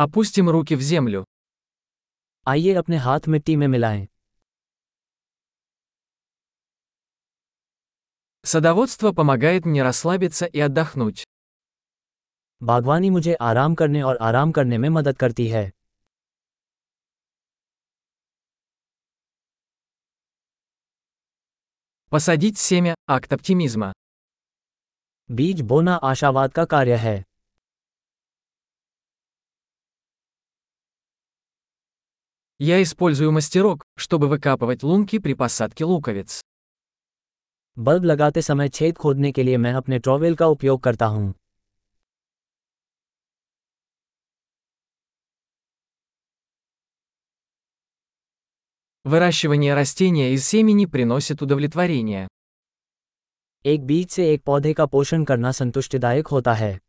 Опустим 0.00 0.48
руки 0.48 0.74
в 0.76 0.80
землю. 0.80 1.24
आइए 2.48 2.74
अपने 2.74 2.96
हाथ 2.96 3.26
मिट्टी 3.28 3.56
में 3.56 3.66
मिलाएं 3.68 4.06
Садоводство 8.44 9.12
помогает 9.12 9.66
мне 9.66 9.82
расслабиться 9.82 10.46
и 10.46 10.60
отдохнуть. 10.60 11.24
बागवानी 12.62 13.10
मुझे 13.10 13.34
आराम 13.34 13.74
करने 13.74 14.02
और 14.02 14.16
आराम 14.16 14.52
करने 14.52 14.78
में 14.78 14.88
मदद 14.88 15.16
करती 15.16 15.48
है 15.48 15.70
Посадить 22.12 22.58
семя – 22.58 23.10
акт 23.10 23.32
оптимизма. 23.32 23.92
बीज 25.30 25.60
बोना 25.60 25.94
आशावाद 25.94 26.52
का 26.52 26.64
कार्य 26.64 26.96
है 26.96 27.24
Я 32.59 32.81
использую 32.81 33.31
мастерок, 33.31 33.83
чтобы 33.97 34.27
выкапывать 34.27 34.83
лунки 34.83 35.19
при 35.19 35.33
посадке 35.33 35.83
луковиц. 35.83 36.41
बल्ब 37.79 38.03
लगाते 38.03 38.41
समय 38.41 38.69
छेद 38.69 38.97
खोदने 38.97 39.31
के 39.31 39.43
लिए 39.43 39.57
मैं 39.57 39.73
अपने 39.73 39.99
ट्रॉवेल 39.99 40.35
का 40.35 40.47
उपयोग 40.47 40.81
करता 40.81 41.05
हूं 41.05 41.31
Выращивание 49.05 49.73
растения 49.73 50.31
из 50.31 50.47
семени 50.47 50.85
приносит 50.85 51.41
удовлетворение. 51.41 52.27
एक 53.65 53.85
बीज 53.85 54.09
से 54.09 54.33
एक 54.33 54.43
पौधे 54.43 54.73
का 54.73 54.85
पोषण 54.85 55.23
करना 55.23 55.51
संतुष्टिदायक 55.51 56.27
होता 56.27 56.53
है 56.53 56.79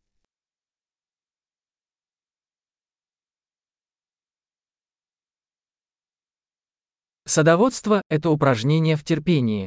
Садоводство – 7.28 8.08
это 8.10 8.28
упражнение 8.28 8.96
в 8.96 9.04
терпении. 9.04 9.66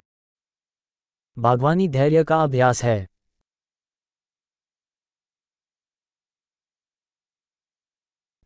बागवानी 1.38 1.88
धैर्य 1.88 2.24
का 2.24 2.42
अभ्यास 2.44 2.84
है 2.84 3.08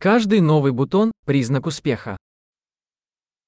Каждый 0.02 0.40
новый 0.42 0.72
бутон – 0.72 1.26
признак 1.26 1.68
успеха. 1.68 2.16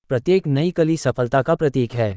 प्रत्येक 0.09 0.47
नई 0.47 0.71
कली 0.71 0.97
सफलता 0.97 1.41
का 1.43 1.55
प्रतीक 1.55 1.93
है 1.93 2.11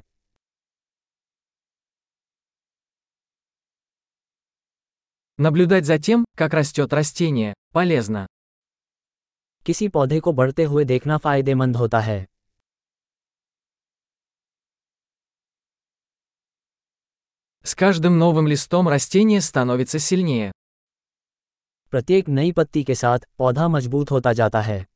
Наблюдать 5.39 5.87
за 5.87 5.99
тем, 5.99 6.25
как 6.35 6.55
растет 6.55 6.93
растение, 6.93 7.55
полезно. 7.75 8.27
किसी 9.67 9.89
पौधे 9.89 10.21
को 10.21 10.33
बढ़ते 10.33 10.65
हुए 10.65 10.85
देखना 10.85 11.17
फायदेमंद 11.19 11.77
होता 11.77 12.01
है 12.01 12.25
С 17.63 17.75
каждым 17.75 18.19
новым 18.19 18.47
листом 18.47 18.89
растение 18.89 19.41
становится 19.41 19.99
сильнее. 19.99 20.53
प्रत्येक 21.91 22.29
नई 22.29 22.53
पत्ती 22.53 22.83
के 22.85 22.95
साथ 22.95 23.27
पौधा 23.39 23.67
मजबूत 23.69 24.11
होता 24.11 24.33
जाता 24.33 24.61
है 24.61 24.87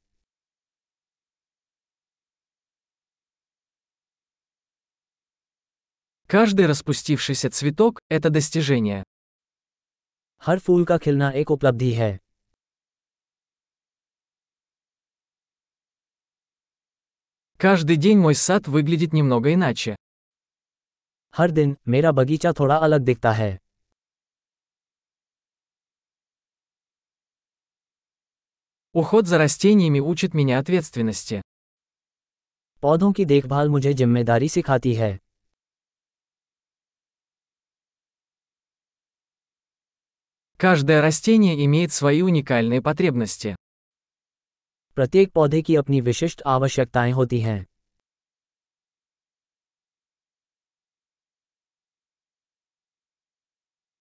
Каждый 6.31 6.67
распустившийся 6.67 7.51
цветок – 7.51 8.09
это 8.09 8.31
достижение. 8.31 9.03
हर 10.47 10.59
फूल 10.59 10.85
का 10.85 10.99
खिलना 10.99 11.31
एक 11.43 11.51
उपलब्धि 11.51 11.93
है 11.93 12.19
Каждый 17.59 17.97
день 17.97 18.19
мой 18.19 18.35
сад 18.35 18.69
выглядит 18.69 19.13
немного 19.13 19.53
иначе. 19.53 19.97
हर 21.35 21.51
दिन 21.51 21.77
मेरा 21.89 22.13
बगीचा 22.13 22.53
थोड़ा 22.53 22.77
अलग 22.77 23.01
दिखता 23.01 23.33
है 23.33 23.59
Уход 28.95 29.27
за 29.27 29.39
растениями 29.39 30.01
учит 30.01 30.35
меня 30.35 30.59
ответственности. 30.59 31.41
पौधों 32.83 33.13
की 33.13 33.25
देखभाल 33.25 33.69
मुझे 33.69 33.93
जिम्मेदारी 33.93 34.49
सिखाती 34.49 34.95
है 34.95 35.19
Каждое 40.61 41.01
растение 41.01 41.55
имеет 41.67 41.93
свои 41.93 42.21
уникальные 42.21 42.81
потребности. 42.83 43.55
प्रत्येक 44.97 45.33
पौधे 45.33 45.63
की 45.63 45.77
अपनी 45.77 46.01
विशिष्ट 46.01 46.43
आवश्यकताएं 46.47 47.13
होती 47.13 47.41
हैं 47.41 47.67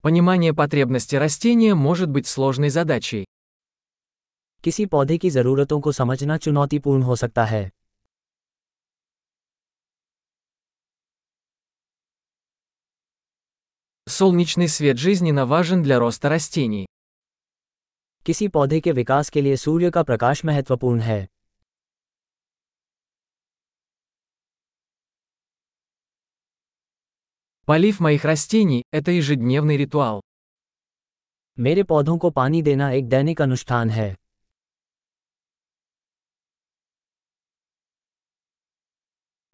Понимание 0.04 0.54
потребности 0.54 1.18
растения 1.18 1.76
может 1.76 2.10
быть 2.10 2.26
сложной 2.26 2.70
задачей. 2.70 3.26
किसी 4.64 4.86
पौधे 4.86 5.18
की 5.18 5.30
ज़रूरतों 5.30 5.80
को 5.82 5.92
समझना 5.92 6.38
चुनौतीपूर्ण 6.38 7.02
हो 7.02 7.16
सकता 7.16 7.46
है 7.46 7.70
Солнечный 14.08 14.68
свет 14.68 14.98
жизненно 14.98 15.46
важен 15.46 15.84
для 15.84 16.00
роста 16.00 16.30
растений. 16.30 16.86
किसी 18.26 18.48
पौधे 18.48 18.80
के 18.80 18.92
विकास 18.92 19.30
के 19.30 19.42
लिए 19.42 19.56
सूर्य 19.56 19.92
का 19.92 20.04
प्रकाश 20.04 20.46
महत्वपूर्ण 20.46 21.00
है 21.00 21.28
Полив 27.66 28.00
моих 28.00 28.26
растений – 28.26 28.92
это 28.92 29.12
ежедневный 29.12 29.78
ритуал. 29.78 30.22
मेरे 31.60 31.84
पौधों 31.84 32.18
को 32.18 32.30
पानी 32.32 32.62
देना 32.62 32.90
एक 32.92 33.08
दैनिक 33.10 33.42
अनुष्ठान 33.42 33.90
है 33.90 34.16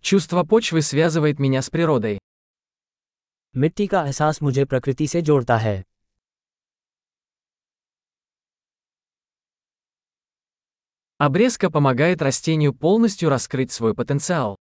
Чувство 0.02 0.44
почвы 0.44 0.82
связывает 0.82 1.40
меня 1.40 1.62
с 1.62 1.70
природой. 1.70 2.20
मिट्टी 3.58 3.88
का 3.88 4.06
एहसास 4.06 4.42
मुझे 4.42 4.66
प्रकृति 4.66 5.08
से 5.08 5.22
जोड़ता 5.22 5.58
है 5.58 5.84
Обрезка 11.18 11.70
помогает 11.70 12.22
растению 12.22 12.74
полностью 12.74 13.30
раскрыть 13.30 13.72
свой 13.72 13.94
потенциал. 13.96 14.58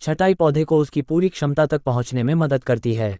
छटाई 0.00 0.34
पौधे 0.34 0.64
को 0.64 0.78
उसकी 0.78 1.02
पूरी 1.02 1.28
क्षमता 1.28 1.66
तक 1.66 1.82
पहुंचने 1.82 2.22
में 2.22 2.34
मदद 2.34 2.64
करती 2.64 2.94
है 2.94 3.18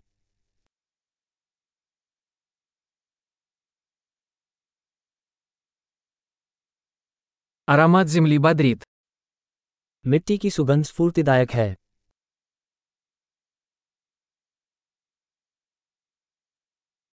Аромат 7.69 8.07
земли 8.07 8.39
бодрит. 8.39 8.83
मिट्टी 10.05 10.39
की 10.39 10.51
सुगंध 10.51 10.85
स्फूर्तिदायक 10.85 11.51
है 11.51 11.75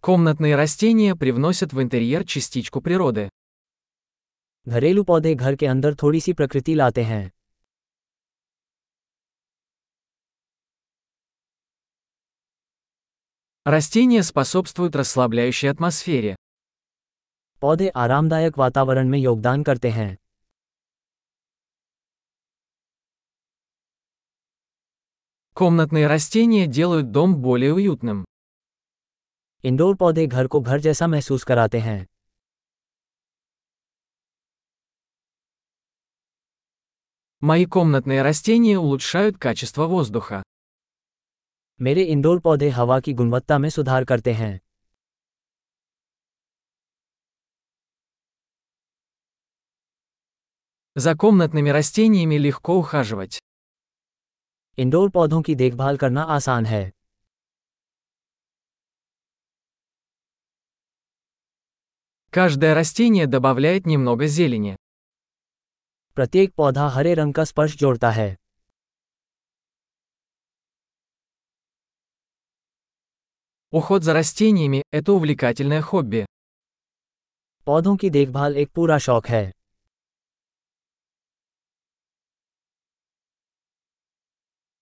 Комнатные 0.04 0.56
растения 0.56 1.14
привносят 1.16 1.74
в 1.74 1.82
интерьер 1.82 2.24
частичку 2.26 2.82
природы. 2.82 3.30
घरेलू 4.68 5.04
पौधे 5.04 5.36
घर 5.36 5.56
के 5.56 5.66
अंदर 5.66 5.96
थोड़ी 5.96 6.22
सी 6.22 6.34
प्रकृति 6.34 6.76
लाते 6.76 7.04
हैं 7.04 7.32
Растения 13.66 14.24
способствуют 14.24 14.96
расслабляющей 14.96 15.70
атмосфере. 15.70 16.36
पौधे 17.62 17.88
आरामदायक 17.96 18.58
वातावरण 18.58 19.10
में 19.10 19.20
योगदान 19.20 19.64
करते 19.64 19.90
हैं 19.90 20.18
Комнатные 25.54 26.08
растения 26.08 26.68
делают 26.68 27.12
дом 27.12 27.36
более 27.36 27.74
уютным. 27.74 28.26
इंडोर 29.64 29.96
पौधे 29.96 30.26
घर 30.28 30.48
को 30.48 30.62
घर 30.62 30.80
जैसा 30.80 31.08
महसूस 31.08 31.44
कराते 31.44 31.80
हैं 31.80 32.06
Мои 37.42 37.66
комнатные 37.66 38.22
растения 38.22 38.80
улучшают 38.80 39.38
качество 39.38 39.86
воздуха. 39.86 40.44
मेरे 41.82 42.04
इंडोर 42.04 42.40
पौधे 42.40 42.70
हवा 42.70 43.00
की 43.00 43.14
गुणवत्ता 43.14 43.58
में 43.58 43.70
सुधार 43.70 44.06
करते 44.06 44.34
हैं 44.34 44.60
За 50.96 51.14
комнатными 51.16 51.70
растениями 51.70 52.38
легко 52.38 52.76
ухаживать. 52.78 53.40
इंडोर 54.78 55.10
पौधों 55.10 55.42
की 55.42 55.56
देखभाल 55.56 55.98
करना 55.98 56.24
आसान 56.38 56.66
है 56.66 56.84
Каждое 62.34 62.74
растение 62.76 63.26
добавляет 63.26 63.88
немного 63.88 64.28
зелени. 64.38 64.76
प्रत्येक 66.18 66.54
पौधा 66.56 66.88
हरे 66.88 67.14
रंग 67.14 67.34
का 67.34 67.44
स्पर्श 67.44 67.76
जोड़ता 67.78 68.12
है 68.12 68.36
Уход 73.72 74.04
за 74.04 74.14
растениями – 74.14 74.92
это 74.92 75.12
увлекательное 75.12 75.82
хобби. 75.82 76.26
पौधों 77.66 77.96
की 77.98 78.10
देखभाल 78.10 78.56
एक 78.58 78.70
पूरा 78.72 78.98
शौक 78.98 79.28
है 79.28 79.52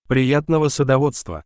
Приятного 0.09 0.69
садоводства! 0.69 1.45